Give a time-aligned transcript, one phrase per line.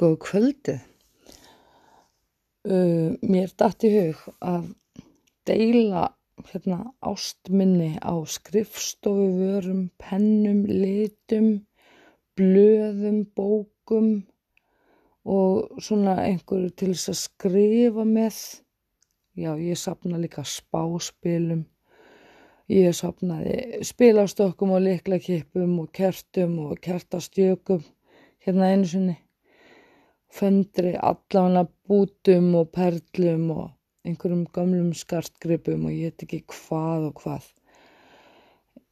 [0.00, 0.80] Góð kvöldið.
[2.62, 4.70] Uh, mér datt í hug að
[5.48, 6.06] deila
[6.48, 11.48] hérna, ástminni á skrifstofuvörum, pennum, litum,
[12.38, 14.08] blöðum, bókum
[15.28, 18.38] og svona einhverju til þess að skrifa með.
[19.36, 21.66] Já, ég sapna líka spáspilum.
[22.72, 27.84] Ég sapnaði spilastokkum og liklakippum og kertum og kertastjökum
[28.46, 29.18] hérna einu sinni
[30.32, 33.66] föndri allavega bútum og perlum og
[34.06, 37.50] einhverjum gamlum skartgripum og ég veit ekki hvað og hvað.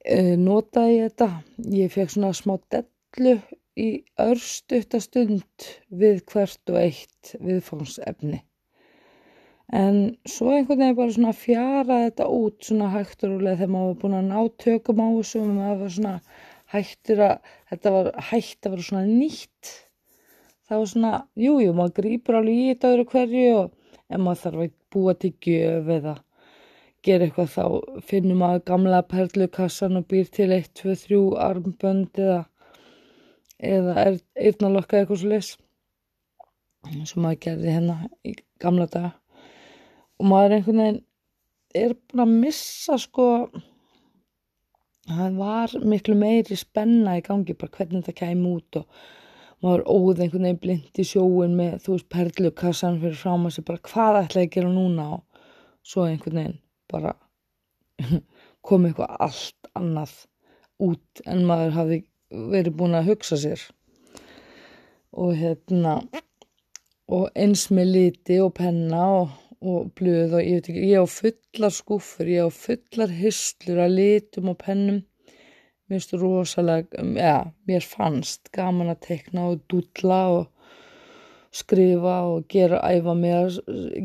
[0.05, 1.31] E, notaði ég þetta,
[1.77, 3.35] ég fekk svona smá dellu
[3.81, 3.89] í
[4.21, 5.67] örstutastund
[6.03, 8.45] við hvert og eitt viðfónsefni.
[9.81, 13.93] En svo einhvern veginn bara svona fjara þetta út svona hægtur og leið þegar maður
[13.93, 16.17] var búin að ná tökum á þessu og maður var svona
[16.75, 19.71] hægtur að, þetta var hægt að vera svona nýtt
[20.71, 24.65] þá svona, jújú, jú, maður grýpur alveg í þetta öðru hverju og ef maður þarf
[24.65, 26.15] að búa til gjöf eða
[27.07, 27.65] gera eitthvað þá
[28.11, 32.41] finnum maður gamla perlukassan og býr til 1, 2, 3 armbönd eða
[33.61, 35.51] eða er eirnalokka eitthvað svo leys
[37.09, 39.13] sem maður gerði hérna í gamla daga.
[40.21, 41.03] Og maður einhvern veginn
[41.77, 43.27] er búin að missa sko
[45.11, 49.05] það var miklu meiri spenna í gangi bara hvernig þetta kæm út og
[49.65, 53.65] maður óð einhvern veginn blind í sjóin með þú veist perlukassan fyrir frám að sé
[53.67, 55.09] bara hvað ætla ég að gera núna?
[55.19, 56.59] Og svo einhvern veginn
[56.91, 57.15] bara
[58.67, 60.17] kom eitthvað allt annað
[60.81, 63.63] út en maður hafi verið búin að hugsa sér.
[65.11, 65.99] Og hérna
[67.11, 71.07] og eins með liti og penna og, og blöð og ég veit ekki, ég á
[71.11, 75.01] fullar skúfur, ég á fullar hyslur að litum og pennum
[75.91, 77.37] mér finnst rosalega, ja,
[77.67, 80.45] mér fannst gaman að tekna og dúlla og
[81.51, 83.57] skrifa og gera, æfa mig að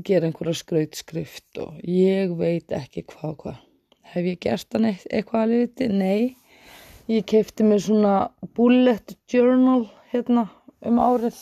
[0.08, 3.60] gera einhverja skrautskrift og ég veit ekki hvað hvað.
[4.16, 5.90] Hef ég gert það neitt eitthvað að liti?
[5.94, 6.36] Nei.
[7.12, 8.16] Ég keipti mér svona
[8.58, 10.48] bullet journal hérna
[10.82, 11.38] um árið.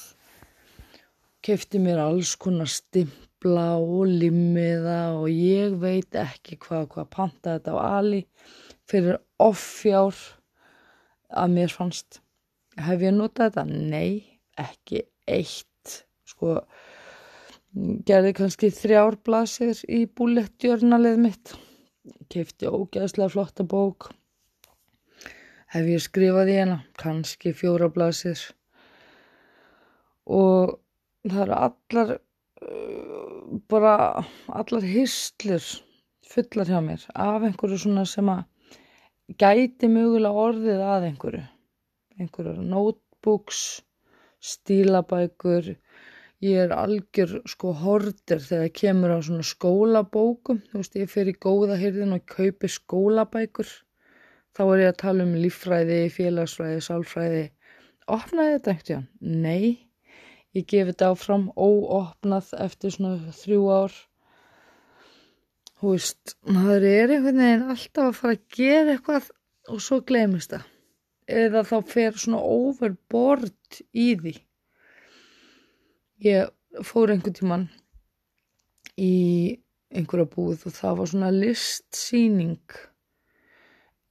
[1.43, 7.79] Keipti mér alls konar stimpla og limmiða og ég veit ekki hvað hvað panta þetta
[7.79, 8.25] á Ali
[8.89, 10.17] fyrir offjár
[11.33, 12.19] að mér fannst.
[12.77, 13.65] Hef ég notað þetta?
[13.93, 15.93] Nei, ekki eitt.
[16.27, 16.57] Sko
[18.05, 21.55] gerði kannski þrjár blasir í búlettjörnalið mitt.
[22.33, 24.11] Keipti ógæðslega flotta bók.
[25.73, 26.81] Hef ég skrifað í hana?
[26.99, 28.39] Kannski fjóra blasir.
[30.29, 30.77] Og
[31.25, 32.15] það eru allar
[33.69, 35.63] bara allar hyslur
[36.33, 38.43] fullar hjá mér af einhverju svona sem að
[39.31, 41.43] gæti mögulega orðið að einhverju.
[42.19, 43.61] Einhverju notebooks
[44.43, 45.73] stílabækur.
[46.43, 50.59] Ég er algjör sko hordir þegar kemur á svona skólabókum.
[50.69, 53.69] Þú veist ég fer í góða hyrðin og kaupi skólabækur.
[54.53, 57.45] Þá er ég að tala um líffræði, félagsfræði, sálfræði.
[58.11, 59.11] Opnaði þetta ekkert?
[59.21, 59.87] Nei.
[60.53, 63.95] Ég gefi þetta áfram óopnað eftir svona þrjú ár
[65.83, 69.25] þú veist, maður er einhvern veginn alltaf að fara að gera eitthvað
[69.73, 70.69] og svo glemist það.
[71.43, 74.33] Eða þá fer svona overboard í því.
[76.23, 77.67] Ég fór einhvern tíman
[78.95, 79.11] í
[79.91, 82.79] einhverja búð og það var svona listsýning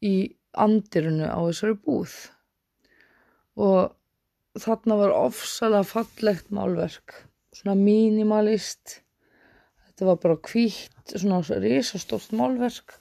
[0.04, 0.14] í
[0.52, 2.18] andirinu á þessari búð.
[3.56, 7.22] Og þarna var ofsalega fallegt málverk
[7.56, 9.01] svona mínimalist
[9.92, 12.96] þetta var bara kvítt svona risastórt málverk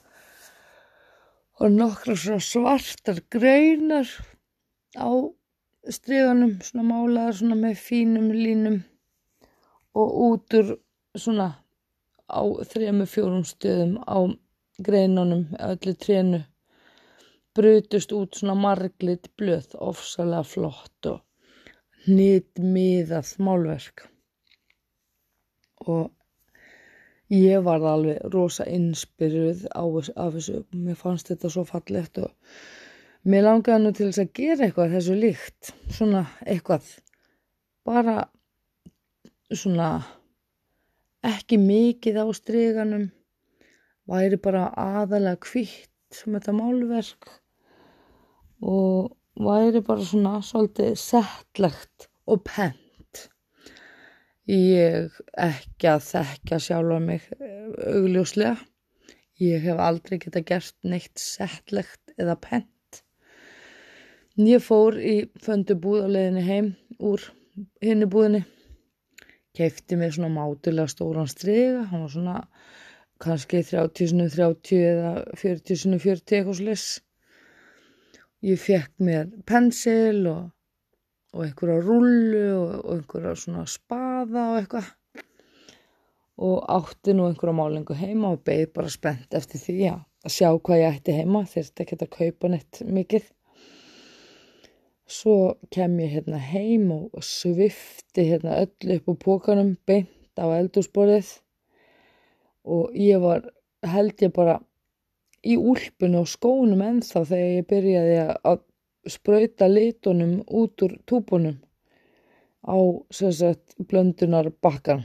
[1.62, 4.10] og nokkra svona svartar greinar
[5.00, 5.08] á
[5.88, 8.78] stryganum svona málaðar svona með fínum línum
[9.96, 10.76] og út úr
[11.16, 11.48] svona
[12.28, 14.20] á þrejum fjórum stöðum á
[14.84, 16.44] greinunum öllu trénu
[17.56, 21.20] brutust út svona marglit blöð ofsalega flott og
[22.06, 24.06] hnit miðað málverk.
[25.86, 26.10] Og
[27.30, 30.62] ég var alveg rosa inspiruð af þessu.
[30.74, 32.32] Mér fannst þetta svo fallegt og
[33.28, 35.72] mér langaði nú til þess að gera eitthvað þessu líkt.
[35.92, 36.90] Svona eitthvað
[37.86, 38.16] bara
[39.52, 39.88] svona
[41.22, 43.08] ekki mikið á stryganum
[44.10, 47.30] væri bara aðalega kvitt sem þetta málverk
[48.62, 52.81] og væri bara svona svolítið settlegt og penn
[54.50, 58.56] ég ekki að þekka sjálfa mig eh, augljóslega.
[59.42, 63.02] Ég hef aldrei geta gert neitt settlegt eða pent.
[64.38, 67.24] Ég fór í föndubúð á leiðinni heim úr
[67.84, 68.44] hinni búðinni
[69.56, 72.36] keifti mér svona mátulega stóran strega hann var svona
[73.22, 76.86] kannski 30 30 eða 40 40 eitthvað slis
[78.48, 80.46] ég fekk mér pensil og,
[81.32, 84.88] og einhverja rullu og, og einhverja svona spaða og eitthvað.
[86.42, 89.94] Og átti nú einhverja málingu heima og beigð bara spennt eftir því já,
[90.24, 93.30] að sjá hvað ég ætti heima þurfti ekki að kaupa neitt mikið.
[95.12, 95.36] Svo
[95.72, 101.32] kem ég hérna heim og svifti hérna öll upp á pókanum beint á eldúsborðið
[102.64, 103.44] og ég var
[103.82, 104.60] held ég bara
[105.42, 108.60] í úlpunni og skónum ennþá þegar ég byrjaði að
[109.08, 111.58] spröyta litunum út úr túbunum
[112.62, 112.76] á
[113.10, 115.02] sagt, blöndunar bakkan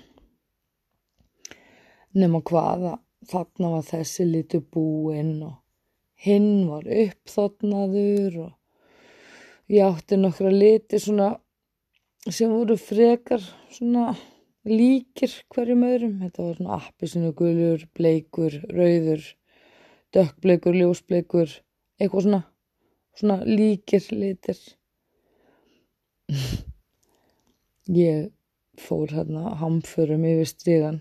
[2.14, 2.98] nema hvaða
[3.30, 5.58] þarna var þessi litu búinn og
[6.26, 11.34] hinn var uppþotnaður og ég átti nokkra liti svona
[12.28, 14.12] sem voru frekar svona
[14.68, 16.18] líkir hverjum öðrum.
[16.24, 19.24] Þetta var svona appisinu gulur, bleikur, rauður
[20.16, 21.54] dökkbleikur, ljósbleikur
[22.00, 22.44] eitthvað svona
[23.18, 24.60] svona líkir litir.
[27.88, 28.32] Ég
[28.78, 31.00] fór hérna hamförum yfir stríðan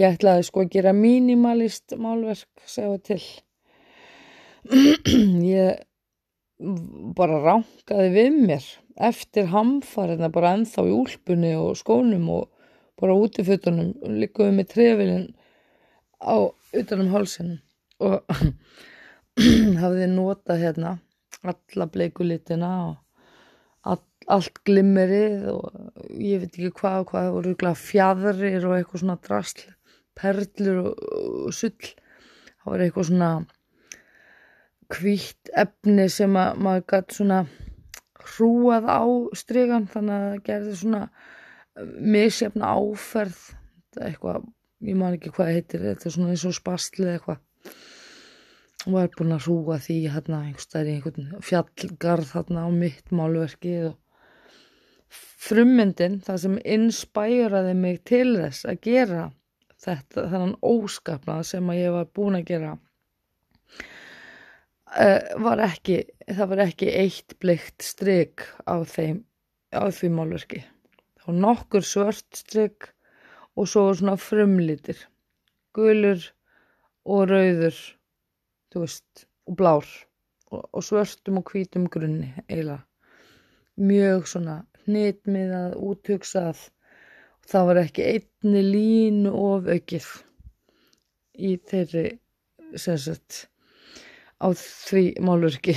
[0.00, 3.20] Ég ætlaði sko að gera mínimalist málverk, segja til.
[5.44, 5.82] ég
[7.18, 8.68] bara ránkaði við mér.
[9.10, 12.48] Eftir hamfarina bara ennþá í úlpunni og skónum og
[13.00, 15.28] bara út í fötunum og líkuði með trefilinn
[16.20, 17.54] á utanum hálsinn
[18.00, 18.24] og
[19.82, 20.94] hafði notað hérna
[21.46, 22.96] alla bleikulitina og
[23.88, 29.18] all, allt glimmerið og ég veit ekki hvað og hvað voru fjadrir og eitthvað svona
[29.24, 29.64] drasl
[30.20, 31.08] perlur og,
[31.46, 31.90] og sull.
[32.60, 33.30] Það var eitthvað svona
[34.90, 37.40] hvítt efni sem að maður gæti svona
[38.20, 39.02] hrúað á
[39.38, 41.02] strygan þannig að það gerði svona
[42.16, 43.40] misjafna áferð.
[44.00, 44.44] Eitthvað,
[44.86, 47.40] ég man ekki hvað heitir þetta er svona eins og spastlið eitthvað
[48.86, 53.90] og var búin að hrúa því hérna einhverstaðir í einhvern fjallgarð hérna á mitt málverkið
[53.90, 53.96] og
[55.40, 59.24] frummyndin það sem inspæraði mig til þess að gera
[59.80, 62.76] þetta, þannan óskapnað sem að ég var búin að gera
[64.98, 69.22] uh, var ekki, það var ekki eitt bleikt stryk á þeim,
[69.74, 70.64] á því málverki.
[71.24, 72.90] Var nokkur svört stryk
[73.58, 74.98] og svo svona frumlítir,
[75.76, 76.22] gulur
[77.04, 77.76] og rauður,
[78.72, 79.90] þú veist, og blár.
[80.50, 82.82] Og, og svörstum og hvítum grunni eiginlega.
[83.80, 86.64] Mjög svona hnitmiðað, úthugsað.
[87.50, 90.08] Það var ekki einni línu of aukið
[91.40, 92.04] í þeirri
[92.78, 93.46] sagt,
[94.40, 95.74] á því málurki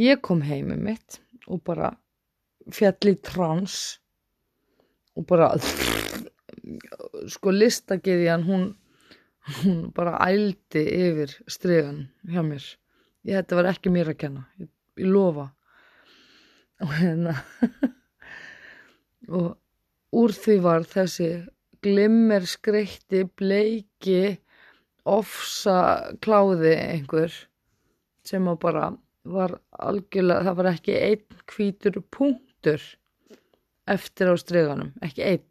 [0.00, 1.92] ég kom heimið mitt og bara
[2.74, 3.76] fjall í trans
[5.16, 5.52] og bara
[7.30, 8.66] sko listagiðjan hún,
[9.46, 12.64] hún bara ældi yfir stregan hjá mér.
[13.26, 14.46] Ég þetta var ekki mér að kenna.
[14.58, 14.70] Ég,
[15.02, 15.50] ég lofa.
[16.84, 17.36] Og hérna
[19.36, 19.54] og
[20.16, 21.30] úr því var þessi
[21.84, 24.36] glimmer skreitti bleiki
[25.06, 25.78] ofsa
[26.22, 27.34] kláði einhver
[28.26, 28.86] sem að bara
[29.26, 32.82] var algjörlega, það var ekki einn hvítur punktur
[33.90, 35.46] eftir á streganum, ekki einn.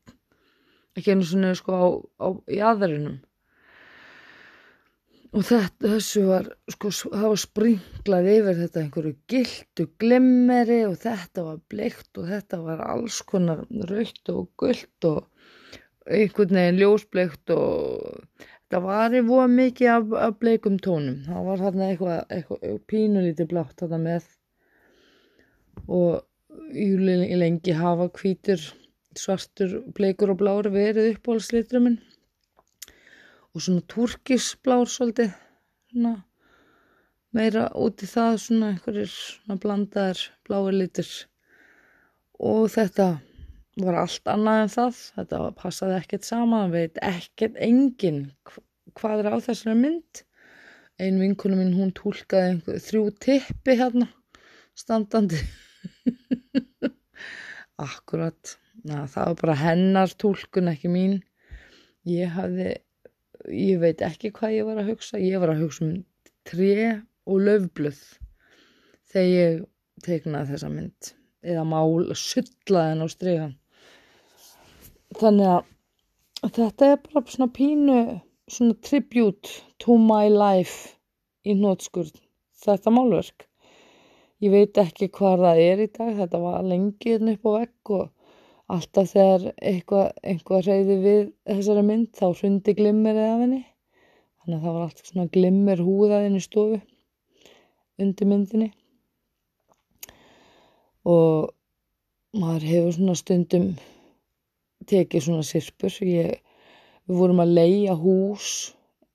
[0.96, 1.86] Ekki einu svona sko á,
[2.24, 3.18] á í aðrinum
[5.36, 11.44] og þetta, þessu var sko, það var springlað yfir þetta einhverju gildu glimmeri og þetta
[11.50, 15.26] var bleikt og þetta var alls konar raukt og gullt og
[16.06, 21.20] einhvern veginn ljósbleikt og þetta var í voða mikið af, af bleikum tónum.
[21.28, 24.32] Það var þarna eitthvað, eitthvað pínulítið blátt þarna með.
[25.92, 26.90] Og í
[27.36, 28.64] lengi hafa hvítur
[29.20, 32.00] svartur bleikur og blár verið uppáhaldslitruminn
[33.56, 35.32] og svona turkisblár svolítið
[35.92, 36.16] svona
[37.36, 41.12] meira út í það svona einhverjir svona blandaðir bláir litur
[42.52, 43.08] og þetta
[43.82, 48.26] var allt annað en það þetta passaði ekkert saman veit ekkert engin
[48.96, 50.24] hvað er á þessari mynd.
[50.96, 54.08] Ein vinkunum minn hún tólkaði einhver, þrjú tippi hérna
[54.80, 55.42] standandi.
[57.88, 61.16] Akkurat Na, það var bara hennar tólkun ekki mín.
[62.06, 62.76] Ég hafði
[63.52, 65.22] ég veit ekki hvað ég var að hugsa.
[65.22, 65.96] Ég var að hugsa um
[66.48, 66.90] tre
[67.26, 68.02] og löfblöð
[69.12, 69.62] þegar ég
[70.06, 71.14] teiknaði þessa mynd
[71.46, 73.54] eða mál sullaðin á stregan
[75.20, 77.98] þannig að þetta er bara svona pínu
[78.52, 79.50] svona tribute
[79.82, 80.96] to my life
[81.46, 82.16] í nótskurð
[82.66, 83.46] þetta málverk.
[84.44, 86.12] Ég veit ekki hvað það er í dag.
[86.20, 88.10] Þetta var lengi upp á vegg og
[88.72, 93.62] alltaf þegar eitthvað, eitthvað reyði við þessari mynd þá hrundi glimmer eða henni.
[94.42, 96.80] Þannig að það var alltaf svona glimmer húðaðinn í stofu
[98.02, 98.72] undir myndinni.
[101.06, 101.52] Og
[102.36, 103.70] maður hefur svona stundum
[104.90, 106.36] tekið svona sirpur ég,
[107.06, 108.50] við vorum að leia hús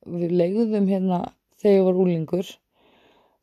[0.07, 1.21] við leiðum hérna
[1.61, 2.50] þegar ég var úlingur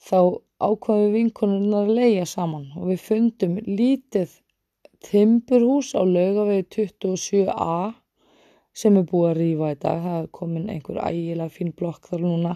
[0.07, 0.19] þá
[0.57, 4.33] ákvaðum við vinkonurnar að leia saman og við fundum lítið
[5.06, 7.94] timburhús á laugavegi 27a
[8.77, 10.01] sem er búið að rýfa í dag.
[10.06, 12.56] Það er komin einhver ægilega fín blokk þar núna.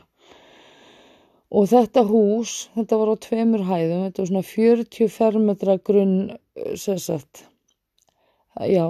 [1.51, 6.19] Og þetta hús, þetta var á tveimur hæðum þetta var svona 40 fermetra grunn
[6.79, 7.41] sérsett
[8.71, 8.85] já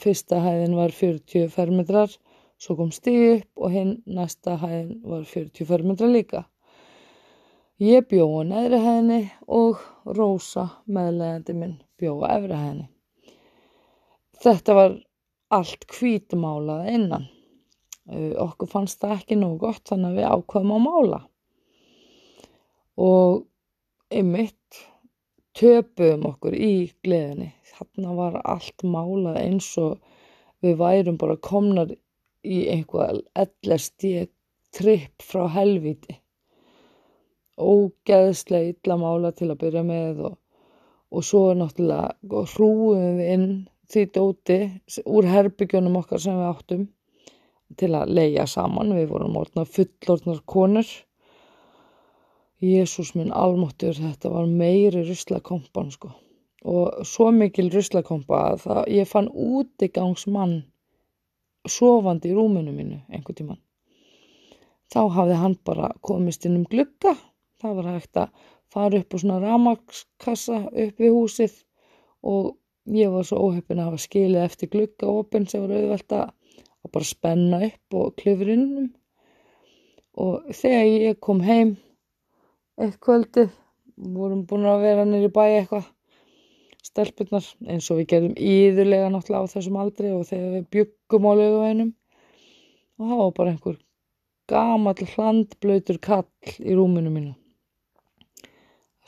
[0.00, 2.12] fyrsta hæðin var 40 fermetrar
[2.60, 6.44] svo kom stíð upp og hinn næsta hæðin var 40 fermetra líka.
[7.80, 9.80] Ég bjó á neðri hæðinni og
[10.16, 12.88] Rósa meðlegandi minn bjó á efri hæðinni
[14.44, 14.96] þetta var
[15.50, 17.28] allt hvítmálað innan
[18.44, 21.20] okkur fannst það ekki nógu gott þannig að við ákvaðum að mála
[23.00, 23.44] og
[24.10, 24.80] einmitt
[25.56, 26.74] töpuðum okkur í
[27.04, 27.50] gleðinni.
[27.70, 29.98] Þarna var allt málað eins og
[30.64, 31.92] við værum bara komnar
[32.44, 34.14] í einhvað ellest í
[34.76, 36.18] tripp frá helviti.
[37.60, 40.38] Ógeðslega illa mála til að byrja með og,
[41.10, 43.50] og svo náttúrulega hrúum við inn
[43.90, 44.58] því dóti
[45.04, 46.88] úr herbygjónum okkar sem við áttum
[47.78, 48.96] til að leia saman.
[48.96, 50.88] Við vorum orðna fullorðnar konur
[52.60, 56.10] Jésús minn almáttur, þetta var meiri ruslakompan sko
[56.60, 60.58] og svo mikil ruslakompa að það, ég fann útigangsmann
[61.68, 63.60] sofandi í rúmunu mínu einhver tíman.
[64.92, 67.14] Þá hafði hann bara komist inn um glugga,
[67.60, 71.56] það var hægt að fara upp á svona ramakskassa upp við húsið
[72.30, 72.56] og
[72.90, 76.32] ég var svo óheppin að hafa skilið eftir glugga opinn sem var auðvelt að
[76.90, 78.90] bara spenna upp og klifur innum
[80.20, 81.76] og þegar ég kom heim
[82.80, 83.50] eitt kvöldið,
[84.16, 85.90] vorum búin að vera nýri bæ eitthvað
[86.80, 91.32] stelpunar eins og við gerðum íðurlega náttúrulega á þessum aldri og þegar við byggum á
[91.40, 91.92] löguveinum
[93.00, 93.78] og það var bara einhver
[94.50, 97.39] gamal hlandblöytur kall í rúminu mínu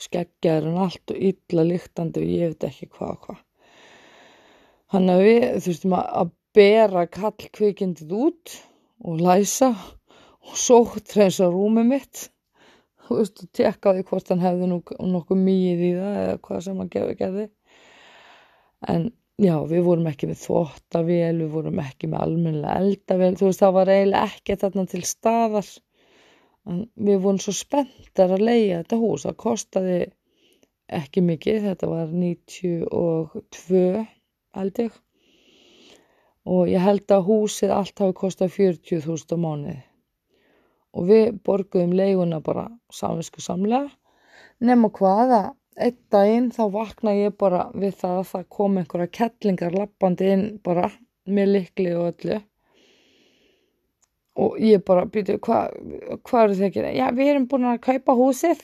[0.01, 3.41] skeggjaður en allt og illa líktandi og ég veit ekki hvað og hvað
[4.93, 8.57] þannig að við þurftum að bera kall kvikindið út
[9.03, 9.73] og læsa
[10.43, 12.27] og sótt reyns á rúmið mitt
[13.07, 16.91] þú veist, og tekkaði hvort hann hefði nokkuð mýið í það eða hvað sem hann
[16.93, 17.45] gerði, gerði.
[18.93, 19.07] En
[19.41, 23.75] já, við vorum ekki með þvóttavél, við vorum ekki með almennilega eldavél, þú veist, það
[23.79, 25.73] var eiginlega ekki þarna til staðar.
[26.69, 29.97] En við vorum svo spenntar að leia þetta hús, það kostiði
[30.97, 34.05] ekki mikið, þetta var 92
[34.57, 34.99] held ég.
[36.43, 39.81] Og ég held að húsið allt hafi kostið 40.000 á mánuði.
[40.93, 43.89] Og við borguðum leiguna bara samvinsku samlega.
[44.63, 45.43] Nema hvaða
[45.75, 50.45] einn daginn þá vakna ég bara við það að það kom einhverja kettlingar lappandi inn
[50.63, 50.91] bara
[51.25, 52.41] með likli og öllu
[54.39, 55.73] og ég bara býtu hvað
[56.25, 56.93] hva eru þið að gera?
[56.97, 58.63] Já við erum búin að kaupa húsið.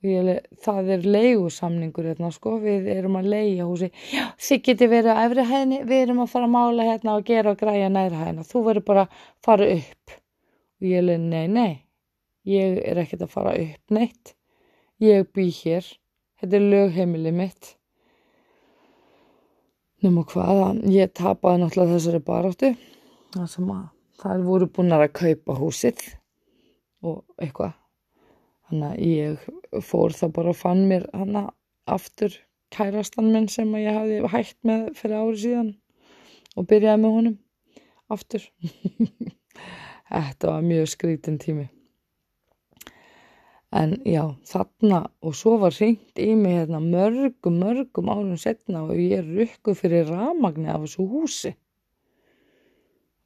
[0.00, 0.30] Ég,
[0.64, 2.54] það er leigusamningur hérna sko.
[2.62, 5.82] Við erum að leia húsi já þið geti verið á efri hæðinni.
[5.84, 8.46] Við erum að fara að mála hérna og gera og græja næri hæðina.
[8.48, 10.20] Þú verður bara að fara upp.
[10.80, 11.72] Og ég leiði nei, nei,
[12.48, 14.32] ég er ekkert að fara upp neitt,
[15.04, 15.84] ég bý hér,
[16.40, 17.74] þetta er lögheimili mitt.
[20.00, 22.70] Nefnum hvaða, ég tapaði náttúrulega þessari baróttu,
[23.36, 23.82] það sem að
[24.20, 26.02] það voru búin að kaupa húsið
[27.06, 27.74] og eitthvað.
[28.68, 31.46] Þannig að ég fór það bara og fann mér hana
[31.90, 32.36] aftur
[32.70, 35.70] kærastan minn sem ég hafði hægt með fyrir ári síðan
[36.54, 37.36] og byrjaði með honum
[38.14, 38.46] aftur.
[40.10, 41.68] Þetta var mjög skrítin tími.
[43.70, 48.98] En já, þarna og svo var hringt í mig hérna mörgum, mörgum árum setna og
[48.98, 51.52] ég rukku fyrir ramagni af þessu húsi.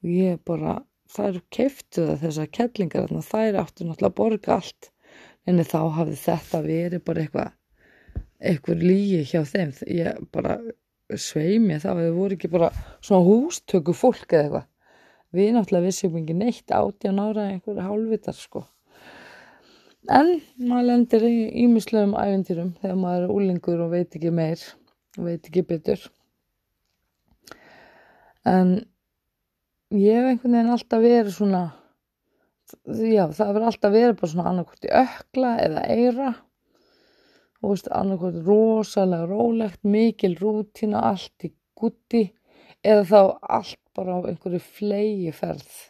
[0.05, 0.79] Og ég bara,
[1.11, 4.91] þær keiftu það þessar kellingar þarna, þær áttu náttúrulega að borga allt.
[5.49, 7.51] En þá hafði þetta verið bara eitthvað,
[8.41, 9.75] eitthvað lígi hjá þeim.
[9.89, 10.59] Ég bara
[11.21, 12.71] sveimi það, það voru ekki bara
[13.01, 14.71] svona hústöku fólk eða eitthvað
[15.35, 18.65] við náttúrulega vissum ekki neitt átján ára einhverja hálfvitar sko
[20.15, 20.31] en
[20.61, 24.63] maður lendir í ímislegum æventýrum þegar maður er úlingur og veit ekki meir
[25.19, 26.05] og veit ekki betur
[28.49, 28.77] en
[29.95, 31.63] ég hef einhvern veginn alltaf verið svona
[32.85, 36.31] já það verður alltaf verið bara svona annarkort í ökla eða eira
[37.65, 42.27] þú veist, annarkvæmt rosalega rólegt, mikil rútina, allt í gutti
[42.85, 43.21] eða þá
[43.59, 45.83] allt bara á einhverju flegi ferð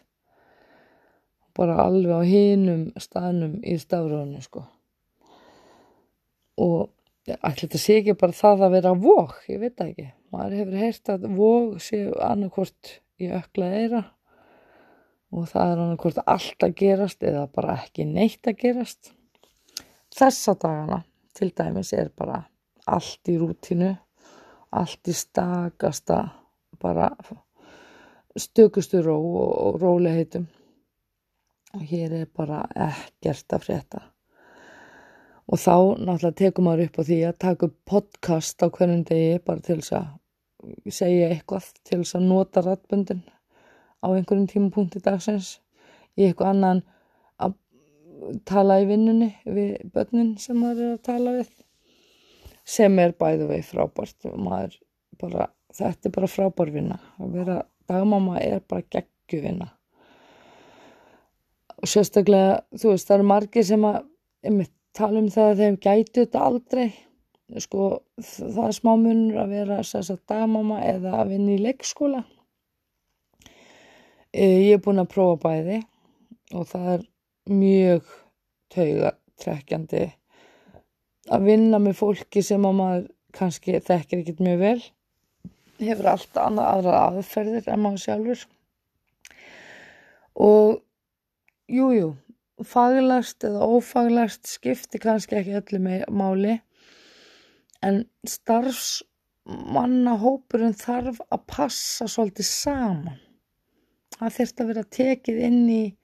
[1.54, 4.64] bara alveg á hinum staðnum í stafröðinu sko.
[6.58, 6.90] Og
[7.30, 10.08] ætla þetta sé ekki bara það að vera vok, ég veit ekki.
[10.34, 14.04] Maður hefur heyrt að vok séu annarkvort í ökla eira.
[15.34, 19.12] Og það er annarkvort allt að gerast eða bara ekki neitt að gerast.
[20.14, 21.02] Þessa dagana
[21.34, 22.44] til dæmis er bara
[22.86, 23.94] allt í rútinu
[24.74, 26.18] allt í stakasta
[26.82, 27.10] bara
[28.38, 30.48] stökustu ró og róliheitum
[31.74, 34.00] og hér er bara ekkert að frétta.
[35.50, 39.40] Og þá náttúrulega tekum maður upp á því að taka upp podcast á hverjum degi
[39.44, 40.06] bara til þess að
[40.92, 43.22] segja eitthvað til þess að nota rættböndin
[44.04, 45.58] á einhverjum tímapunkti dagsins.
[46.18, 46.82] Í eitthvað annan
[48.48, 51.52] tala í vinnunni við börnin sem maður er að tala við
[52.64, 54.28] sem er bæðu vei frábært.
[54.32, 54.78] Maður
[55.20, 57.00] bara, þetta er bara frábær vinna.
[57.20, 57.58] Að vera
[57.90, 59.72] dagmamma er bara geggu vinna
[61.84, 64.62] og sérstaklega þú veist það eru margir sem að
[64.96, 66.86] tala um það að þeim gætu þetta aldrei
[67.60, 72.24] sko það er smá munur að vera sérstaklega dagmamma eða að vinna í leikskóla.
[74.34, 75.82] Eh, ég er búin að prófa bæði
[76.54, 77.04] og það er
[77.52, 78.08] mjög
[78.74, 80.04] taugatrekkjandi
[81.34, 84.80] að vinna með fólki sem að maður kannski þekkir ekkert mjög vel.
[85.84, 88.44] Hefur alltaf annað aðra aðferðir en maður sjálfur.
[90.34, 90.80] Og
[91.70, 92.10] jújú jú,
[92.66, 96.58] faglæst eða ófaglæst skipti kannski ekki öllu með máli
[97.84, 103.20] en starfsmannahópurinn þarf að passa svolítið saman.
[104.14, 105.96] Það þurft að vera tekið inn í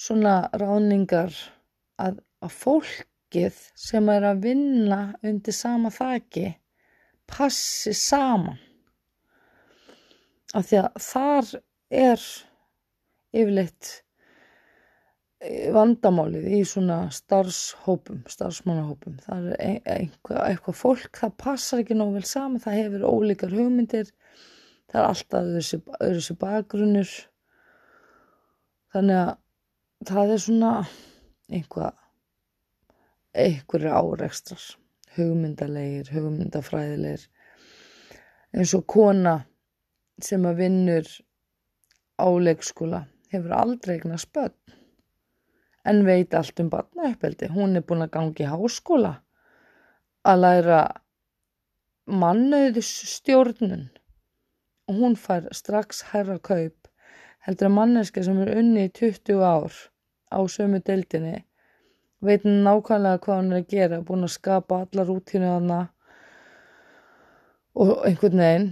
[0.00, 1.32] svona ráningar
[2.00, 6.60] að, að fólkið sem er að vinna undir sama þaki
[7.30, 8.58] passi saman.
[10.56, 11.46] Af því að þar
[11.94, 12.20] er
[13.30, 14.02] yfirleitt
[15.40, 19.16] vandamálið í svona starfshópum, starfsmannahópum.
[19.24, 24.10] Það er eitthvað, eitthvað fólk það passar ekki nóg vel saman það hefur ólíkar hugmyndir
[24.90, 25.70] það er alltaf
[26.04, 27.14] öðru sér bakgrunnur.
[28.92, 30.72] Þannig að það er svona
[31.50, 31.96] einhvað
[33.40, 34.66] einhverju áreikstrar
[35.14, 37.24] hugmyndalegir, hugmyndafræðilegir.
[38.50, 39.38] Eins og kona
[40.20, 41.08] sem að vinnur
[42.20, 44.79] á leikskóla hefur aldrei eignar spöld
[45.84, 49.14] en veit allt um barnauppeldi hún er búin að gangi í háskóla
[50.28, 50.80] að læra
[52.10, 53.86] mannauðsstjórnun.
[54.90, 56.90] Og hún fær strax herra kaup
[57.46, 59.76] heldur að manneska sem er unni í 20 ár
[60.28, 61.44] á sömu deildinni.
[62.20, 65.80] Veit nákvæmlega hvað hann er að gera búin að skapa alla rútínu hana
[67.80, 68.68] og einhvern veginn.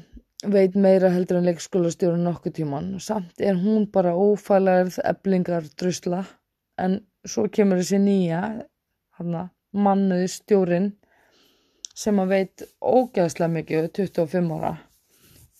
[0.52, 6.20] Veit meira heldur en leikskólastjórun nokkuð tíman samt er hún bara ófælarð eblingar drusla
[6.78, 8.42] en svo kemur þessi nýja
[9.86, 10.92] mannuði stjórin
[11.98, 14.74] sem að veit ógæðslega mikið 25 ára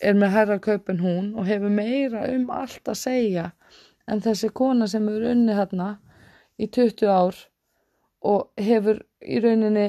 [0.01, 3.47] er með herra kaupin hún og hefur meira um allt að segja
[4.09, 5.89] en þessi kona sem hefur unni hérna
[6.59, 7.41] í 20 ár
[8.33, 9.89] og hefur í rauninni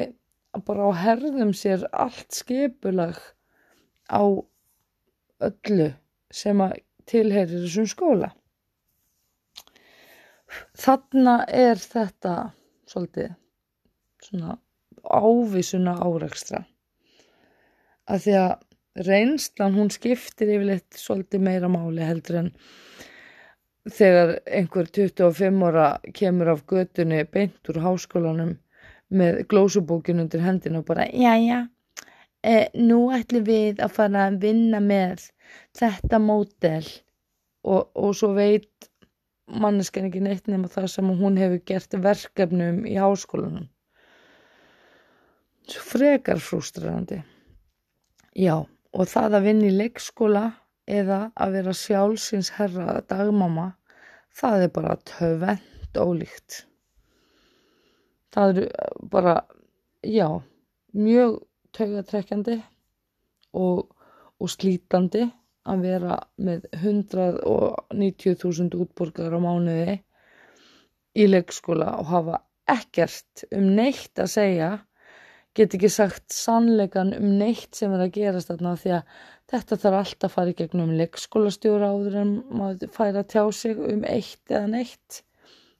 [0.66, 3.18] bara á herðum sér allt skipulag
[4.10, 4.22] á
[5.46, 5.90] öllu
[6.34, 8.32] sem að tilherir þessum skóla.
[10.80, 12.36] Þarna er þetta
[12.90, 13.36] svolítið
[14.24, 14.58] svona
[15.06, 16.64] ávísuna áreikstra
[18.10, 22.50] að því að reynslan hún skiptir yfirleitt svolítið meira máli heldur en
[23.90, 28.58] þegar einhver 25 ára kemur af götunni beint úr háskólanum
[29.10, 31.60] með glósubókin undir hendina og bara já já
[32.44, 35.30] e, nú ætlum við að fara að vinna með
[35.78, 36.84] þetta mótel
[37.64, 38.89] og, og svo veit
[39.50, 43.68] manneskan ekki neitt nema það sem hún hefur gert verkefnum í háskólanum.
[45.70, 47.22] Svo frekar frústrarandi
[48.34, 50.46] já og það að vinna í leikskóla
[50.90, 53.74] eða að vera sjálfsins herra dagmama,
[54.34, 56.64] það er bara töfvend ólíkt.
[58.34, 58.66] Það eru
[59.10, 59.36] bara,
[60.06, 60.28] já,
[60.94, 61.40] mjög
[61.78, 62.58] taugatrekkjandi
[63.58, 63.90] og,
[64.42, 65.28] og slítandi
[65.70, 69.98] að vera með 190.000 útborgar á mánuði
[71.20, 74.70] í leikskóla og hafa ekkert um neitt að segja
[75.58, 79.16] get ekki sagt sannleikan um neitt sem er að gerast þarna því að
[79.52, 84.06] þetta þarf alltaf að fara í gegnum leikskólastjóra áður en maður færa tjá sig um
[84.08, 85.24] eitt eða neitt.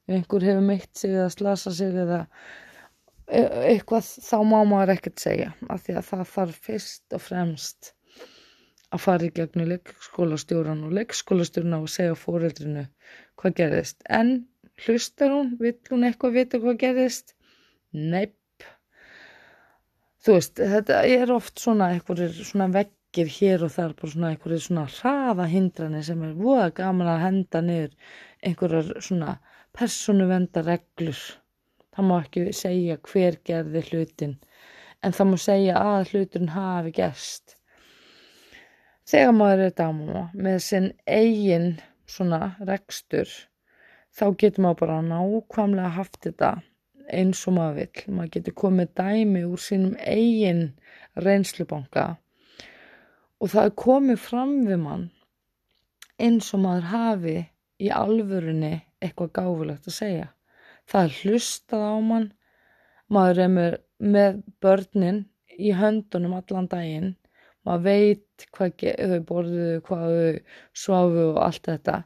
[0.10, 2.24] Ef einhver hefur meitt sig eða slasa sig eða
[3.28, 7.94] e- eitthvað þá má maður ekkert segja af því að það þarf fyrst og fremst
[8.96, 12.86] að fara í gegnum leikskólastjóran og leikskólastjórna og segja fóreldrinu
[13.40, 14.00] hvað gerðist.
[14.10, 14.32] En
[14.86, 17.36] hlustar hún, vill hún eitthvað vita hvað gerðist?
[17.94, 18.36] Neip.
[20.20, 24.64] Þú veist, þetta er oft svona eitthvað svona veggir hér og þar bara svona eitthvað
[24.66, 29.38] svona hraða hindranir sem er voða gaman að henda niður einhverjar svona
[29.78, 31.22] persónuvenda reglur
[31.96, 34.36] það má ekki segja hver gerði hlutin
[35.06, 37.59] en það má segja að hlutin hafi gerst
[39.10, 41.70] þegar maður er dámuma með sinn eigin
[42.10, 43.30] svona rekstur
[44.16, 46.52] þá getur maður bara nákvæmlega haft þetta
[47.10, 48.16] eins og maður vill.
[48.16, 50.66] Maður getur komið dæmi úr sínum eigin
[51.18, 52.10] reynslubanka
[53.40, 55.06] og það er komið fram við mann
[56.20, 57.38] eins og maður hafi
[57.80, 60.28] í alvörunni eitthvað gáfulegt að segja.
[60.90, 62.28] Það er hlustað á mann,
[63.08, 65.22] maður er með, með börnin
[65.56, 67.14] í höndunum allan daginn
[67.68, 68.26] maður veit
[68.56, 70.40] hvað þau borðuðu, hvað þau
[70.84, 71.98] svafu og allt þetta.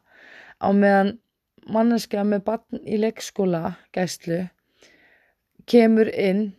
[0.63, 1.17] Á meðan
[1.71, 4.41] manneskja með barn í leikskóla gæslu
[5.69, 6.51] kemur inn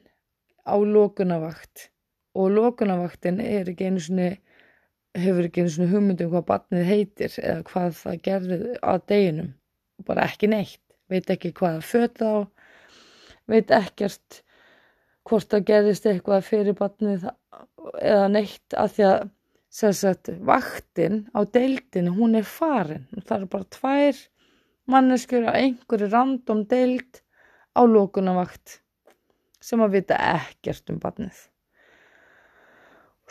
[0.65, 1.89] á lókunavakt
[2.35, 4.31] og lókunavaktin er ekki einu svoni
[5.19, 9.53] hefur ekki einu svoni hugmyndum hvað barnið heitir eða hvað það gerði að deginum
[10.09, 10.81] bara ekki neitt,
[11.13, 12.37] veit ekki hvað það fötta á
[13.51, 14.41] veit ekkert
[15.29, 17.29] hvort það gerðist eitthvað fyrir barnið
[18.01, 19.29] eða neitt að því að
[19.75, 23.09] sagt, vaktin á deildinu hún er farin.
[23.27, 24.21] Það eru bara tvær
[24.91, 27.21] manneskjur á einhverju random deild
[27.75, 28.79] á lókunavakt
[29.65, 31.37] sem að vita ekkert um barnið.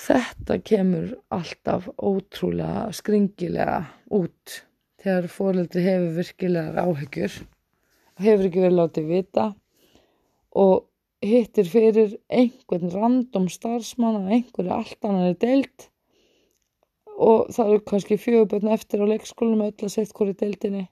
[0.04, 3.80] Þetta kemur alltaf ótrúlega skringilega
[4.12, 4.64] út
[5.04, 7.38] þegar fóröldri hefur virkilegar áhyggjur
[8.18, 9.46] og hefur ekki verið látið vita
[10.64, 10.90] og
[11.24, 15.88] hittir fyrir einhvern random starfsmann að einhverju allt annari deilt
[17.18, 20.86] og það eru kannski fjögubötn eftir á leikskólinu með öll að setja hverju deiltinni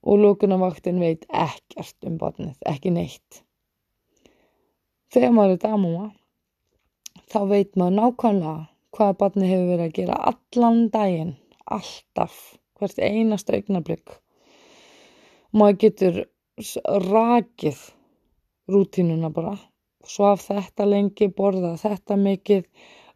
[0.00, 3.42] og lókunavaktin veit ekkert um barnið, ekki neitt.
[5.12, 6.06] Þegar maður er damúma
[7.30, 8.56] þá veit maður nákvæmlega
[8.96, 11.34] hvað barnið hefur verið að gera allan daginn,
[11.70, 12.36] alltaf,
[12.78, 14.16] hvert einast augnablík.
[15.52, 16.20] Maður getur
[17.10, 17.80] rakið
[18.70, 19.56] rútínuna bara
[20.06, 22.66] svaf þetta lengi, borða þetta mikið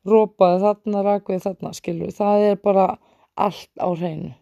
[0.08, 2.86] rópaði þarna, rakvið þarna skilur, það er bara
[3.34, 4.34] allt á hreinu.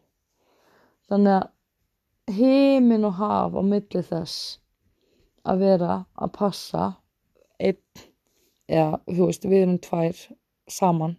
[1.11, 4.59] Þannig að heimin og haf á milli þess
[5.49, 6.85] að vera að passa
[7.59, 8.07] einn
[8.71, 10.21] eða þú veist við erum tvær
[10.71, 11.17] saman.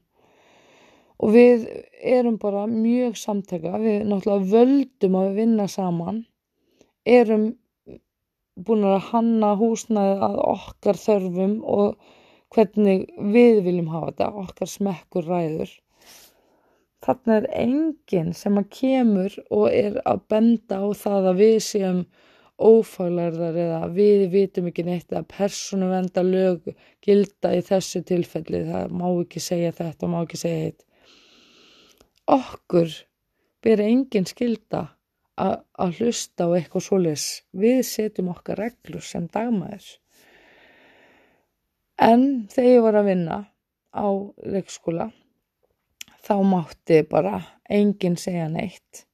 [1.23, 1.67] Og við
[2.03, 3.77] erum bara mjög samtaka.
[3.79, 6.23] Við náttúrulega völdum að vinna saman.
[7.05, 7.53] Erum
[8.55, 11.95] búin að hanna húsnaði að okkar þörfum og
[12.53, 15.71] hvernig við viljum hafa þetta, okkar smekkur ræður.
[17.03, 22.03] Þannig er enginn sem að kemur og er að benda á það að við séum
[22.63, 26.69] ófaglarðar eða við vitum ekki neitt að persónu venda lög
[27.03, 30.85] gilda í þessu tilfelli, það má ekki segja þetta og má ekki segja þetta.
[32.37, 32.93] Okkur
[33.63, 34.85] byrja enginn skilda
[35.35, 39.89] að hlusta á eitthvað svolis við setjum okkar reglur sem dagmaður
[42.01, 43.37] en þegar ég var að vinna
[43.93, 44.07] á
[44.49, 45.11] leikskóla
[46.23, 49.05] þá mátti bara enginn segja neitt.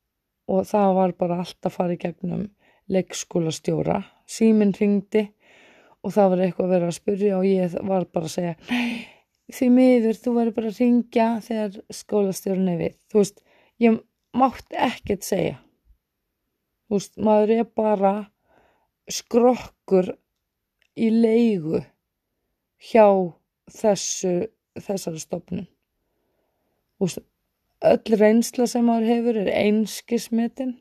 [0.49, 2.47] Og það var bara alltaf að fara í gegnum
[2.89, 4.01] leikskólastjóra.
[4.29, 5.27] Síminn ringdi
[6.05, 9.05] og það var eitthvað að vera að spurja og ég var bara að segja nei,
[9.51, 12.97] því miður, þú verður bara að ringja þegar skólastjórun er við.
[13.09, 13.43] Þú veist,
[13.83, 13.99] ég
[14.37, 15.57] mátti ekkert segja.
[16.87, 18.13] Þú veist, maður er bara
[19.09, 20.13] skrokkur
[20.99, 21.81] í leigu
[22.79, 23.05] hjá
[23.69, 25.21] þessu þessari
[26.99, 27.21] veist,
[27.79, 30.77] öll reynsla sem maður hefur er einskismetin.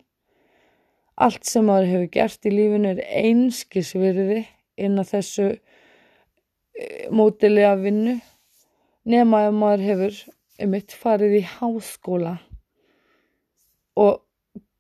[1.18, 4.44] Allt sem maður hefur gert í lífinu er einskisvirði
[4.78, 8.18] inn á þessu e, mótili að vinnu
[9.08, 10.20] nema ef maður hefur
[10.70, 12.37] mitt farið í háskóla
[13.98, 14.22] og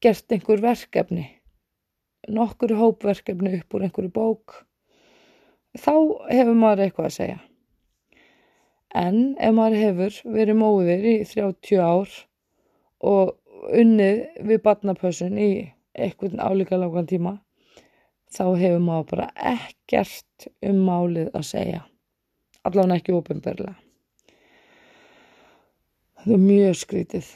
[0.02, 1.26] gert einhver verkefni
[2.28, 4.58] nokkur hópverkefni upp úr einhverju bók
[5.78, 5.94] þá
[6.32, 7.38] hefur maður eitthvað að segja.
[8.98, 12.14] En ef maður hefur verið móðir í 30 ár
[13.08, 13.34] og
[13.74, 15.50] unnið við barnapössun í
[15.98, 17.36] einhvern álíka langan tíma
[18.34, 21.84] þá hefur maður bara ekkert um málið að segja.
[22.66, 23.76] Allavega ekki ópenbarlega
[26.24, 27.28] það er mjög skrítið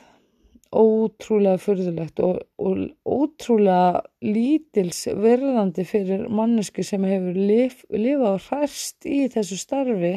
[0.73, 9.09] ótrúlega furðulegt og, og ótrúlega lítils verðandi fyrir mannesku sem hefur lif, lifað og hræst
[9.09, 10.15] í þessu starfi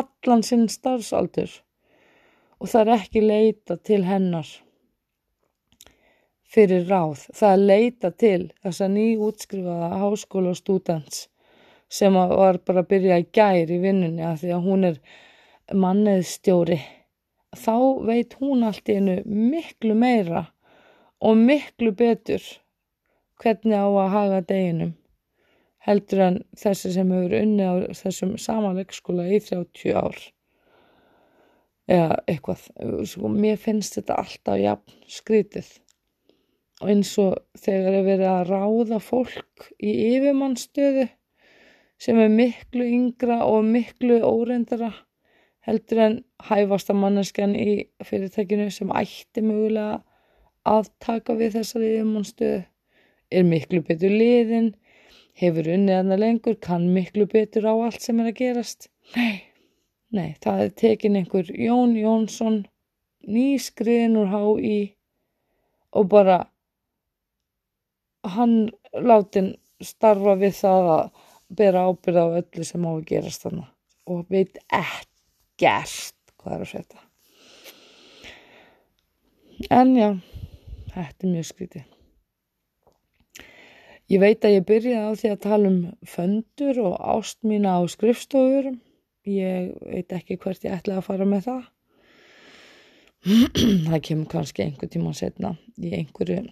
[0.00, 1.54] allan sinn starfsaldur
[2.60, 4.50] og það er ekki leita til hennar
[6.52, 7.26] fyrir ráð.
[7.32, 11.26] Það er leita til þess að nýjútskrifaða háskóla og stúdents
[11.92, 15.00] sem var bara að byrja í gær í vinnunni að því að hún er
[15.84, 16.78] manneðstjóri.
[17.52, 17.76] Þá
[18.08, 20.46] veit hún allt í hennu miklu meira
[21.20, 22.42] og miklu betur
[23.42, 24.94] hvernig á að haga deginum
[25.86, 30.18] heldur en þessi sem hefur unni á þessum samanleikskóla í 30 ár.
[31.90, 32.66] Eða eitthvað.
[33.10, 35.72] Sko, mér finnst þetta alltaf jafn skrítið.
[36.82, 41.08] Og eins og þegar er verið að ráða fólk í yfirmannstöðu
[42.02, 44.90] sem er miklu yngra og miklu óreindara
[45.66, 46.16] heldur en
[46.48, 47.68] hæfasta manneskjan í
[48.06, 50.02] fyrirtækinu sem ætti mögulega
[50.68, 52.62] að taka við þessari yfirmannstöðu
[53.32, 54.72] er miklu betur liðin
[55.38, 58.88] hefur unnið hana lengur, kann miklu betur á allt sem er að gerast.
[59.16, 59.42] Nei,
[60.12, 62.62] nei, það er tekin einhver Jón Jónsson,
[63.24, 64.76] nýskriðin úr HÍ
[65.96, 66.38] og bara
[68.36, 71.06] hann látin starfa við það að
[71.52, 73.66] bera ábyrða á öllu sem á að gerast þarna
[74.10, 75.11] og veit ekkert
[75.60, 77.02] hvað er að setja.
[79.70, 80.08] En já,
[80.94, 81.88] þetta er mjög skrítið.
[84.12, 87.80] Ég veit að ég byrjaði á því að tala um föndur og ást mína á
[87.88, 88.80] skrifstofurum.
[89.28, 91.62] Ég veit ekki hvert ég ætlaði að fara með það.
[93.86, 96.42] það kemur kannski einhver tíma setna í einhverju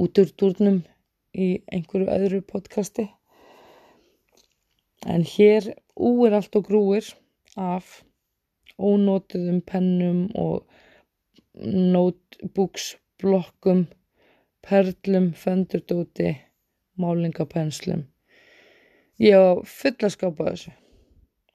[0.00, 0.80] úturdurnum
[1.36, 3.04] í einhverju öðru podcasti.
[5.06, 7.12] En hér úr allt og grúir
[7.58, 8.06] af
[8.78, 10.62] ónótuðum pennum og
[11.58, 13.88] notebooksblokkum,
[14.62, 16.36] perlum, föndurdóti
[16.98, 18.06] málingapenslum.
[19.18, 20.70] Ég á fulla skápa þessu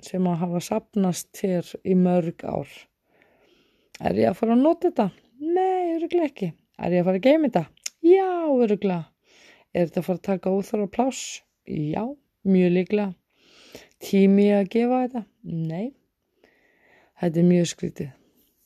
[0.04, 2.68] sem að hafa sapnast hér í mörg ár.
[4.04, 5.08] Er ég að fara að nota þetta?
[5.40, 6.50] Nei, öruglega ekki.
[6.84, 7.64] Er ég að fara að geima þetta?
[8.04, 9.08] Já, öruglega.
[9.72, 11.40] Er þetta að fara að taka óþára pláss?
[11.64, 12.04] Já,
[12.44, 13.16] mjög líklega.
[14.04, 15.24] Tími að gefa þetta?
[15.48, 15.94] Nei.
[17.22, 18.14] Þetta er mjög skrítið.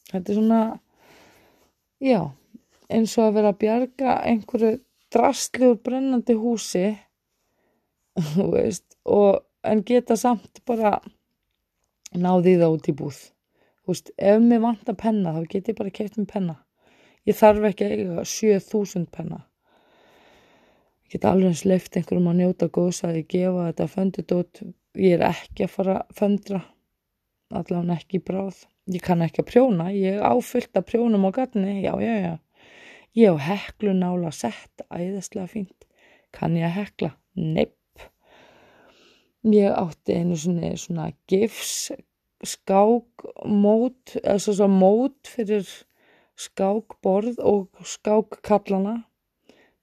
[0.09, 0.61] Þetta er svona,
[2.01, 2.21] já,
[2.93, 4.77] eins og að vera að bjarga einhverju
[5.13, 6.85] drastli úr brennandi húsi
[8.53, 10.97] veist, og, en geta samt bara
[12.15, 13.19] náði það út í búð
[13.87, 16.57] veist, ef mér vant að penna þá get ég bara keitt með penna
[17.27, 19.41] ég þarf ekki eiga 7000 penna
[21.07, 24.63] ég get alveg eins leift einhverjum að njóta góðs að ég gefa þetta föndudót
[24.97, 26.63] ég er ekki að fara að föndra
[27.53, 31.93] allavega ekki bráð ég kann ekki að prjóna, ég áfyllt að prjónum á gatni, já
[32.01, 32.33] já já
[33.17, 35.87] Ég á heklu nála sett, æðislega fínt.
[36.29, 37.09] Kann ég að hekla?
[37.33, 38.03] Nepp.
[39.47, 41.89] Ég átti einu svona, svona gifs
[42.45, 45.65] skákmót, eða svona mót fyrir
[46.37, 48.99] skákborð og skákkallana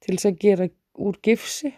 [0.04, 1.72] til þess að gera úr gifsi.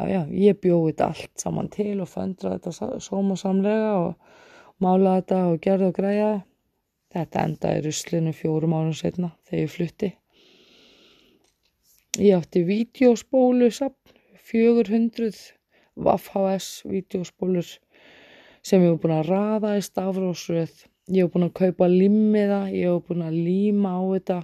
[0.00, 4.38] Já, já, ég bjóði þetta allt saman til og föndra þetta sómasamlega og
[4.80, 6.38] mála þetta og gerði og græjaði.
[7.10, 10.10] Þetta endaði ruslinu fjórum ánum setna þegar ég flutti.
[12.22, 14.14] Ég átti vídeospólusapn,
[14.50, 15.34] 400
[16.00, 17.66] Waf-HS vídeospólur
[18.62, 20.86] sem ég hef búin að raða í stafrósröð.
[21.10, 24.38] Ég hef búin að kaupa limmiða, ég hef búin að líma á þetta,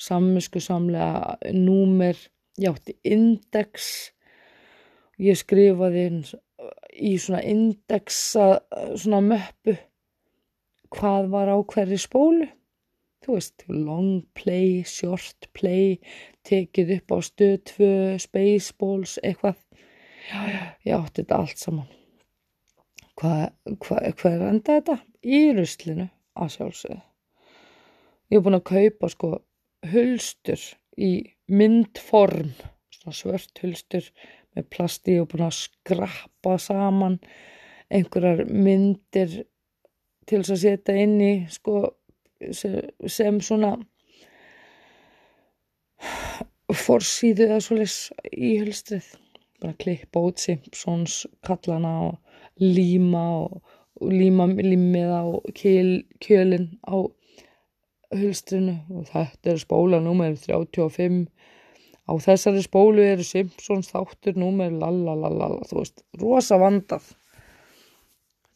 [0.00, 2.18] sammisku samlega númer.
[2.58, 4.10] Ég átti index,
[5.22, 6.04] ég skrifaði
[6.98, 8.48] í svona indexa
[8.94, 9.76] svona möppu
[10.94, 12.48] hvað var á hverju spólu.
[13.24, 15.98] Þú veist, long play, short play
[16.46, 17.88] tekið upp á stöð 2
[18.22, 19.58] spaceballs, eitthvað.
[20.28, 21.88] Já, já, ég átti þetta allt saman.
[23.18, 23.42] Hvað
[23.82, 24.96] hva, hva er enda þetta?
[25.26, 27.00] Í ruslinu að sjálfsögðu.
[28.28, 29.32] Ég hef búin að kaupa sko
[29.92, 30.64] hulstur
[31.00, 31.12] í
[31.48, 32.52] myndform
[32.92, 34.08] svona svört hulstur
[34.58, 37.18] með plasti og búin að skrappa saman
[37.88, 39.44] einhverjar myndir
[40.28, 41.80] til þess að setja inn í sko
[42.52, 43.72] sem svona
[46.78, 49.08] forsýðu eða svolítið í hulstrið
[49.58, 53.62] bara klippa út Simpsons kallana og líma og,
[53.98, 57.08] og líma límiða og kjöl, kjölin á
[58.14, 61.26] hulstrinu og þetta er spóla númer 35
[62.08, 67.10] á þessari spólu eru Simpsons þáttur númer lalalala þú veist, rosa vandað.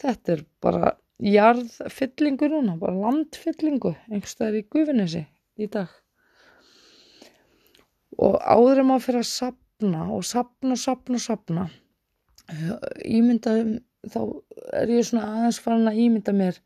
[0.03, 5.27] Þetta er bara jarðfyllingu núna, bara landfyllingu einhverstaðar í Gufinesi
[5.61, 5.93] í dag.
[8.19, 11.69] Og áður en maður fyrir að sapna og sapna sapna sapna
[13.07, 13.55] ímynda
[14.11, 14.21] þá
[14.81, 16.59] er ég svona aðeins farin að ímynda mér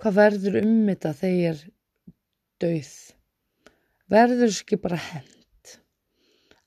[0.00, 1.62] hvað verður um þetta þegar ég er
[2.64, 2.94] dauð.
[4.10, 5.39] Verður þessu ekki bara hend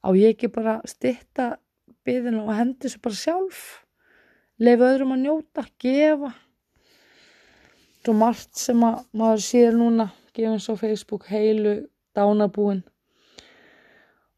[0.03, 1.53] á ég ekki bara stitta
[2.03, 3.61] byðina og hendi þessu bara sjálf?
[4.59, 6.33] Leifa öðrum að njóta, gefa?
[8.03, 11.77] Svo margt sem að maður sér núna gefins á Facebook heilu
[12.13, 12.83] dánabúin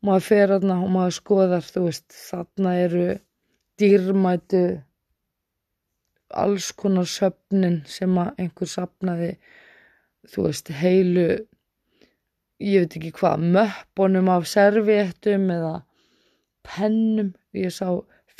[0.05, 3.05] maður fer aðna og maður skoðar þú veist, þarna eru
[3.79, 4.63] dýrmætu
[6.35, 9.31] alls konar söfnin sem að einhver sapnaði
[10.29, 11.27] þú veist, heilu
[12.63, 15.73] ég veit ekki hvað, möppunum af serviettum eða
[16.65, 17.87] pennum, ég sá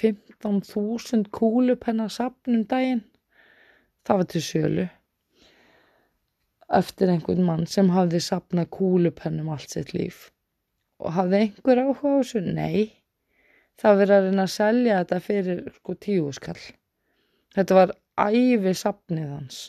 [0.01, 3.04] 15.000 kúlupenna sapnum daginn.
[4.06, 4.88] Það var til sölu.
[6.75, 10.30] Eftir einhvern mann sem hafði sapnað kúlupennum allt sitt líf.
[10.99, 12.41] Og hafði einhver áhuga á þessu?
[12.45, 12.89] Nei.
[13.80, 16.63] Það verið að reyna að selja þetta fyrir sko tíu skall
[17.56, 19.60] þetta var æfi sapnið hans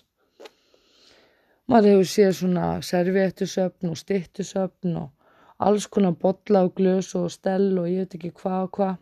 [1.71, 7.73] maður hefur séð svona serviettusöfn og stittusöfn og alls konar botla og glös og stell
[7.79, 8.95] og ég veit ekki hvað og hvað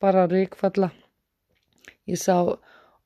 [0.00, 0.90] bara ríkfalla
[2.10, 2.36] ég sá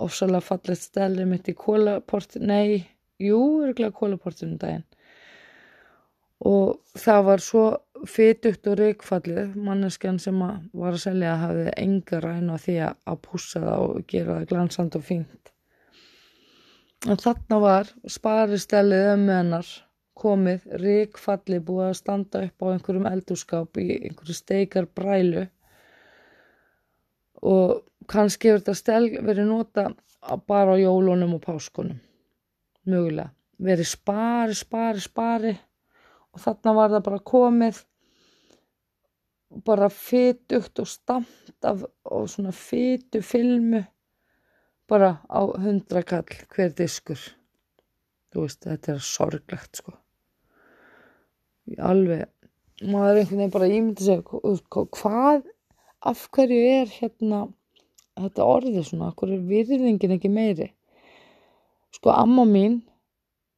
[0.02, 2.84] ofsalega fallet stellið mitt í kólaport nei,
[3.22, 4.84] jú, örgulega kólaportunum daginn.
[6.44, 7.64] Og það var svo
[8.10, 13.62] fytugt og reikfallið manneskjan sem var að selja hafði enga ræn á því að pússa
[13.62, 15.53] það og gera það glansand og fínt
[17.04, 19.72] en þarna var sparistellið ömmu hennar
[20.18, 25.44] komið reikfallið búið að standa upp á einhverjum eldurskáp í einhverju steikar brælu
[27.44, 29.88] og kannski hefur þetta stel verið nota
[30.48, 31.98] bara á jólunum og páskunum
[32.88, 33.32] mögulega.
[33.64, 35.52] Verið spari, spari, spari
[36.34, 37.82] og þarna var það bara komið
[39.64, 43.84] bara fytugt og stamt af og svona fytu filmu
[44.94, 47.20] bara á hundrakall hver diskur.
[48.30, 49.96] Þú veist þetta er sorglegt sko.
[51.78, 52.28] Alveg
[52.82, 55.44] maður er einhvern veginn bara ímyndið segja hvað
[56.04, 57.44] af hverju er hérna
[58.18, 60.70] þetta orðið svona, hvað er virðingin ekki meiri?
[61.94, 62.80] Sko amma mín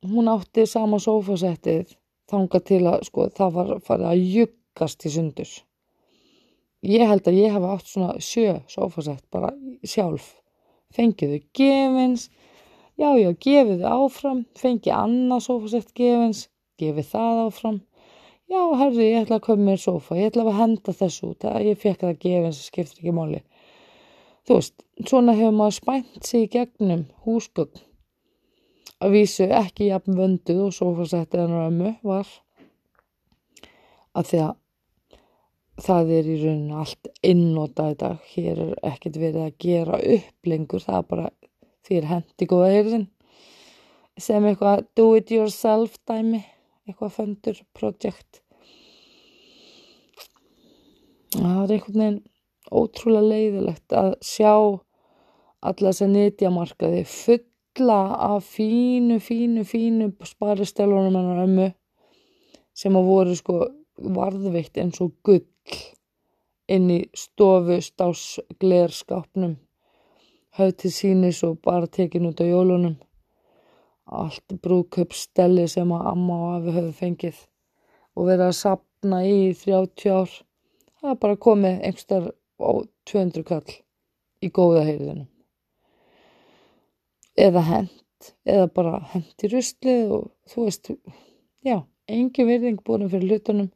[0.06, 1.96] hún átti sama sofasettið
[2.30, 5.52] þanga til að sko það var farið að juggast í sundur.
[6.86, 9.50] Ég held að ég hafa átt svona sjö sofasett bara
[9.82, 10.34] sjálf
[10.94, 12.28] fengiðu gefins.
[12.96, 16.46] Já já gefiðu áfram fengið annað sofasett gefins
[16.80, 17.80] gefið það áfram.
[18.46, 21.80] Já herri ég ætla að koma mér sofa ég ætla að henda þessu út ég
[21.82, 23.42] fekk það gefins skiptir ekki máli.
[24.46, 27.82] Þú veist, svona hefur maður spænt sig í gegnum húsgögn.
[29.02, 32.30] Að vísu ekki jafn vönduð og sofasettið hennar ömmu var.
[34.16, 34.54] Að því að
[35.82, 38.22] það er í rauninu allt innótað dag.
[38.32, 40.84] Hér er ekkert verið að gera upp lengur.
[40.84, 41.28] Það er bara
[41.86, 43.06] því er hendi góða heyrðin
[44.16, 46.40] sem eitthvað do it yourself dæmi
[46.86, 48.40] eitthvað föndur project
[51.36, 52.22] það er einhvern veginn
[52.72, 57.44] ótrúlega leiðilegt að sjá alla þess að nýtja markaði full
[57.76, 61.66] fulla af fínu, fínu, fínu sparistelunum hennar ömmu
[62.76, 63.56] sem að voru sko
[63.96, 65.44] varðveitt eins og gull
[66.68, 69.56] inn í stofu stás glerskápnum
[70.56, 72.96] höfð til sínis og bara tekin út á jólunum.
[74.06, 77.40] Allt brúköpstelli sem að amma og afi höfðu fengið
[78.16, 80.32] og verið að sapna í 30 ár.
[81.00, 82.70] Það er bara komið einhverstar á
[83.10, 83.76] 200 kall
[84.40, 85.26] í góða heyrðinu.
[87.36, 90.90] Eða hent eða bara hent í ruslið og þú veist,
[91.66, 93.68] já, engin virðing búin fyrir hlutunum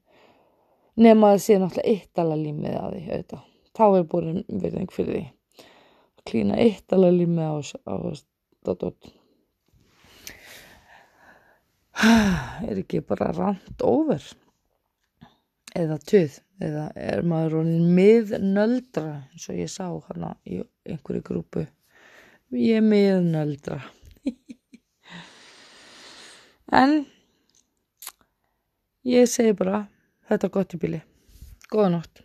[1.00, 3.46] nema að sé náttúrulega eittala límið að því, auðvitað.
[3.76, 5.24] þá er búin virðing fyrir því.
[6.28, 7.56] Klína eittala límið á,
[7.88, 9.10] á stótt
[12.68, 14.22] er ekki bara rand over?
[15.76, 21.66] Eða töð eða er maður ronin miðnöldra eins og ég sá hana í einhverju grúpu.
[22.56, 23.80] Ég er miðnöldra.
[26.70, 26.92] En
[29.02, 29.88] ég segi bara
[30.30, 31.00] þetta er gott í bíli
[31.74, 32.20] góða nótt